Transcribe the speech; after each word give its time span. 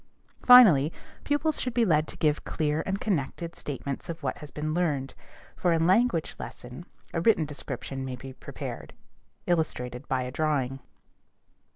Finally, 0.43 0.91
pupils 1.23 1.61
should 1.61 1.75
be 1.75 1.85
led 1.85 2.07
to 2.07 2.17
give 2.17 2.43
clear 2.43 2.81
and 2.87 2.99
connected 2.99 3.55
statements 3.55 4.09
of 4.09 4.23
what 4.23 4.39
has 4.39 4.49
been 4.49 4.73
learned. 4.73 5.13
For 5.55 5.73
a 5.73 5.77
language 5.79 6.35
lesson, 6.39 6.87
a 7.13 7.21
written 7.21 7.45
description 7.45 8.03
may 8.03 8.15
be 8.15 8.33
prepared, 8.33 8.93
illustrated 9.45 10.07
by 10.07 10.23
a 10.23 10.31
drawing. 10.31 10.79